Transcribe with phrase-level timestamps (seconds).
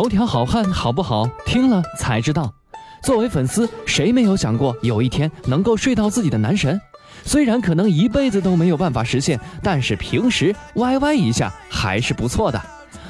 [0.00, 1.28] 头条好汉好不好？
[1.44, 2.50] 听了才知道。
[3.02, 6.80] 作为粉丝，谁没有想过有一天能够睡到自己的男神？
[7.22, 12.58] 虽然可能一辈子都没有办法实现，但是平时歪歪一下还是不错的。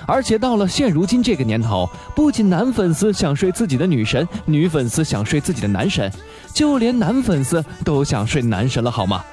[0.04, 6.12] 而且到了现如今这个年头，不仅男粉丝想睡自己的女神，女粉丝想睡自己的男神，
[6.52, 9.24] 就连男粉丝都想睡男神了，好吗？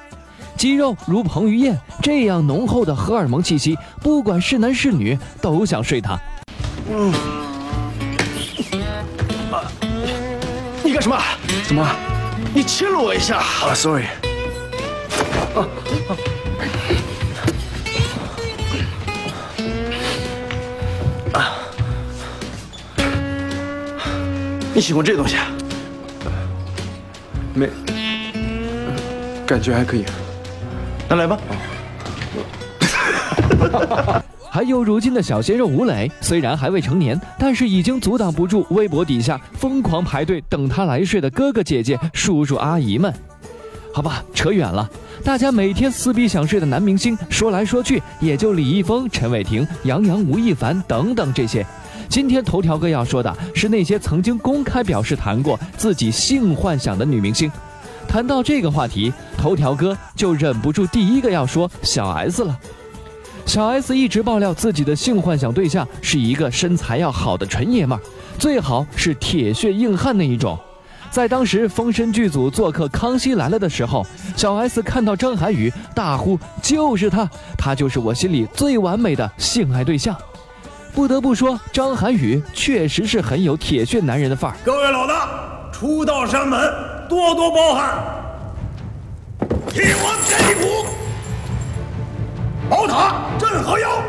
[0.56, 6.16] 肌肉如彭于晏这样浓厚的荷尔蒙气息，不管是男是女都想睡他。
[6.90, 7.12] 嗯，
[11.08, 11.22] 什么？
[11.66, 11.88] 怎么？
[12.52, 13.38] 你亲了我一下。
[13.38, 14.04] 啊，sorry。
[15.54, 15.64] 啊
[21.32, 21.48] 啊。
[24.74, 25.36] 你喜欢这东西？
[25.36, 25.46] 啊
[27.54, 27.70] 没，
[29.46, 30.04] 感觉还可以。
[31.08, 31.38] 那来吧。
[34.50, 43.12] 还有如今的小鲜肉吴磊，虽然还未成年，但是已经阻挡不住微博底下疯狂排队等他来睡的哥哥姐姐、叔叔阿姨们。
[43.92, 44.88] 好吧，扯远了。
[45.24, 51.66] 大家每天撕逼想睡的男明星，说来说去也就李易峰、陈伟霆、杨洋、吴亦凡等等这些。
[52.08, 57.50] 今天头条哥要说的是那些曾经公开表示谈过自己性幻想的女明星。
[58.06, 62.58] 谈到这个话题，头条哥就忍不住第一个要说小 S 了。
[63.48, 68.00] 小 S 一直爆料自己的性幻想对象是一个身材要好的纯爷们儿，
[68.38, 70.58] 最好是铁血硬汉那一种。
[71.10, 77.26] 在当时封神剧组做客《康熙来了》的时候，小 S 看到张涵予，大呼：“就是他，
[77.56, 80.14] 他就是我心里最完美的性爱对象。”
[80.92, 84.56] 不得不说，张涵予确实是很有铁血男人的范儿。
[84.62, 85.26] 各位老大，
[85.72, 86.60] 初到山门，
[87.08, 87.98] 多多包涵。
[89.70, 90.86] 铁王天地谱，
[92.68, 94.02] 宝塔镇河妖。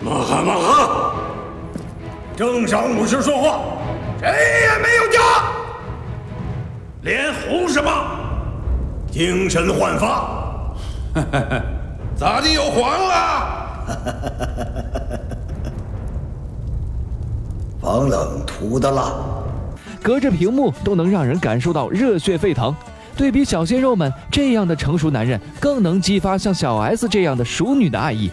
[0.00, 1.14] 马哈马哈，
[2.36, 3.60] 正晌午时说话，
[4.20, 5.20] 谁也没有家。
[7.02, 7.90] 脸红什么？
[9.10, 10.74] 精神焕发。
[12.16, 13.84] 咋地又黄了？
[17.80, 19.12] 防冷涂的蜡，
[20.02, 22.74] 隔着屏幕都能让人感受到热血沸腾。
[23.16, 28.30] 对比小鲜肉们这样的成熟男人，更能激发像小 S 这样的熟女的爱意。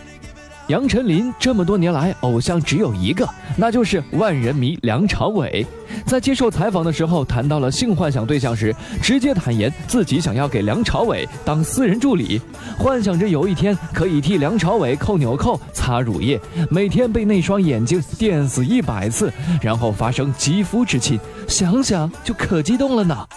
[0.68, 3.28] 杨丞琳这么多年来，偶像只有一个，
[3.58, 5.66] 那就是万人迷梁朝伟。
[6.06, 12.40] 在接受采访的时候，谈到了性幻想对象时，直接坦言自己想要给梁朝伟当私人助理，
[12.78, 23.28] 幻想着有一天可以替梁朝伟扣纽扣、擦乳液，每天被那双眼睛电死一百次，然后发生肌肤之亲，想想就可激动了呢。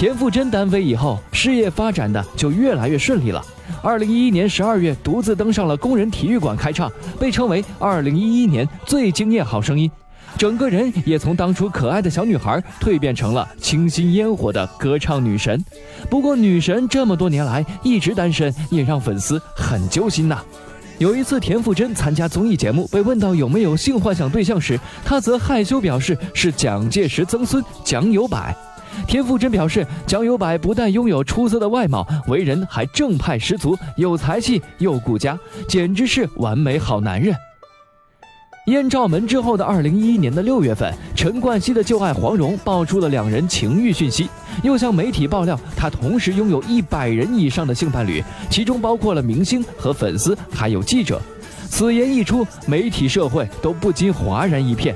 [0.00, 3.44] 田馥甄单飞以后，事业发展的就越来越顺利了。
[3.82, 9.90] 二零一一年十二月，独自登上了工人体育馆开唱，被称为二零一一年最惊艳好声音。
[10.38, 15.62] 整个人也从当初可爱的小女孩蜕变成了清新烟火的歌唱女神。
[16.08, 20.40] 不过，女神这么多年来一直单身，也让粉丝很揪心呐。
[20.96, 28.38] 有一次，田馥甄参加综艺节目，被问到有没有性幻想对象时，她则害羞表示是蒋介石曾孙蒋友柏。
[29.06, 37.34] 田馥甄表示，蒋友柏不但拥有出色的外貌，为人还正派十足，有才气又顾家，简直是完美好男人。
[38.66, 44.28] 艳照门之后的二零一一年的六月份，陈冠希的旧爱黄蓉爆出了两人情欲讯息，
[44.62, 51.20] 又向媒体爆料他同时拥有一百人以上的性伴侣，其中包括了明星和粉丝，还有记者。
[51.68, 54.94] 此言一出，媒体社会都不禁哗然一片，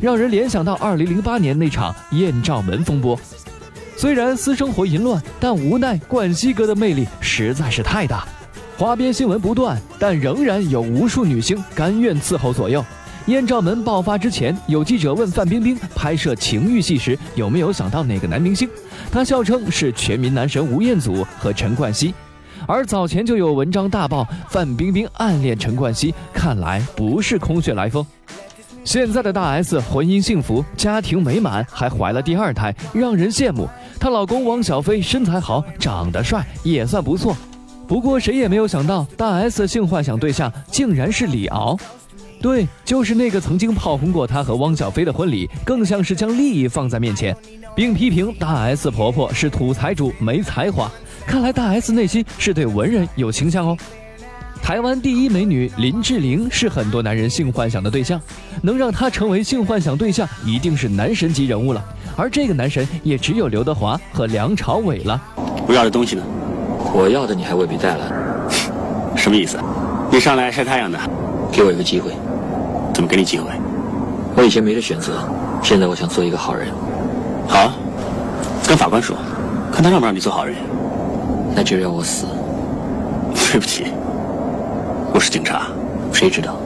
[0.00, 3.18] 让人联想到二零零八年那场艳照门风波。
[3.96, 8.26] 虽然私生活淫乱，但无奈冠希哥的魅力实在是太大，
[8.76, 12.84] 花边新闻不断，但仍然有无数女星甘愿伺候左右。
[13.26, 18.68] 艳照门爆发之前，有记者问范冰冰拍摄情欲戏时有没有想到哪个男明星，
[19.10, 22.12] 她笑称是全民男神吴彦祖和陈冠希。
[22.66, 28.04] 而早前就有文章大爆范冰冰暗恋陈冠希，看来不是空穴来风。
[28.84, 33.66] 现在的大 S 婚姻幸福，家庭美满，还怀了第二胎，让人羡慕。
[33.98, 37.34] 她老公汪小菲身材好，长得帅，也算不错。
[37.88, 41.76] 不过谁也没有想到，大 S 性幻想对象竟然是李敖。
[42.42, 47.34] 对，就是那个曾经炮轰过她和汪小菲的婚礼，更像是将利益放在面前，
[47.74, 50.90] 并批评大 S 婆婆是土财主没才华。
[51.26, 53.76] 看来大 S 内心是对文人有倾向哦。
[54.64, 58.18] 台湾第一美女林志玲是很多男人性幻想的对象，
[58.62, 61.84] 能让她成为性幻想对象，一定是男神级人物了。
[62.16, 65.20] 而这个男神也只有刘德华和梁朝伟了。
[65.68, 66.22] 我要的东西呢？
[66.94, 68.10] 我要的你还未必带来。
[69.14, 69.58] 什么意思？
[70.10, 70.98] 你上来晒太阳的？
[71.52, 72.12] 给我一个机会。
[72.94, 73.50] 怎么给你机会？
[74.34, 75.28] 我以前没得选择，
[75.62, 76.68] 现在我想做一个好人。
[77.46, 77.74] 好啊，
[78.66, 79.14] 跟法官说，
[79.70, 80.56] 看他让不让你做好人。
[81.54, 82.24] 那就让我死。
[83.52, 83.88] 对不起，
[85.14, 85.68] 我是警察，
[86.12, 86.58] 谁知道？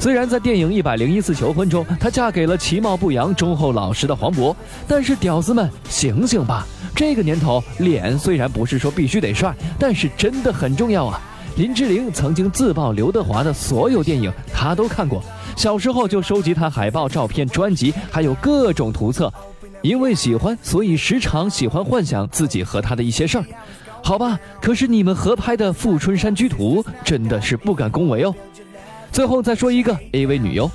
[0.00, 4.52] 虽然在电影《一百零一次求婚》中，她嫁给了其貌不扬、忠厚老实的黄渤，
[4.88, 6.66] 但是屌丝们醒醒吧！
[6.92, 11.20] 这个年头，脸虽然不是说必须得帅，但是真的很重要啊！
[11.56, 15.22] 林志玲曾经自曝刘德华的所有电影她都看过，
[15.56, 19.32] 小时候就收集他海报、照片、专辑，还有各种图册。
[19.82, 23.44] 因为喜欢，所以时常喜欢幻想自己和他的一些事儿。
[24.04, 28.34] 好吧，可是你们合拍的《富春山居图》真的是不敢恭维哦。
[29.10, 30.70] 最后再说一个 AV 女优，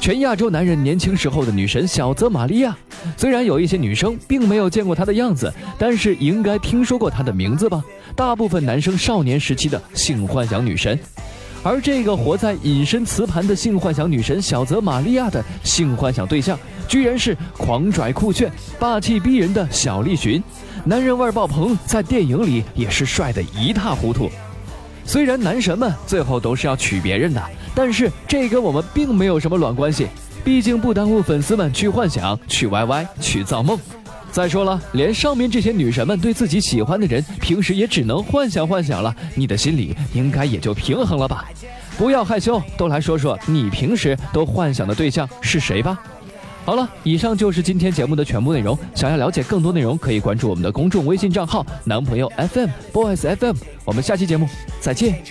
[0.00, 2.76] 全亚洲男人年轻时候的女神小泽玛利亚。
[3.16, 7.82] 虽然有一些女生并没有见过她的样子，但是应该听说过她的名字吧？
[8.14, 10.96] 大部分男生少年时期的性幻想女神。
[11.64, 16.56] 而这个活在隐身磁盘的性幻想女神小泽玛利亚的性幻想对象，
[16.86, 18.48] 居然是狂拽酷炫、
[18.78, 20.40] 霸气逼人的小栗旬。
[20.84, 24.28] 男人味爆棚，在电影里也是帅得一塌糊涂。
[25.04, 27.40] 虽然男神们最后都是要娶别人的，
[27.72, 30.08] 但是这跟我们并没有什么卵关系，
[30.42, 33.78] 毕竟不耽误粉丝们去幻想、去 YY、去造梦。
[34.32, 41.44] 再说了，连上面这些女神们对自己喜欢的人，平时也只能幻想幻想了，你的心里应该也就平衡了吧？
[41.96, 45.96] 不要害羞，都来说说你平时都幻想的对象是谁吧。
[46.64, 48.78] 好了，以上就是今天节目的全部内容。
[48.94, 53.56] 想要了解更多内容，可以关注我们的公众微信账号“男朋友 FM Boys FM”。
[53.84, 54.48] 我们下期节目
[54.80, 55.22] 再见。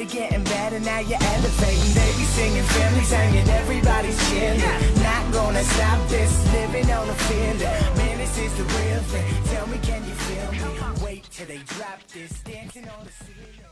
[0.00, 1.92] to getting better, now you're elevating.
[1.92, 4.60] They be singing, families hanging, everybody's chilling.
[5.02, 7.58] Not gonna stop this, living on a feeling.
[7.96, 9.34] Man, this is the real thing.
[9.52, 11.04] Tell me, can you feel me?
[11.04, 13.69] Wait till they drop this, dancing on the ceiling.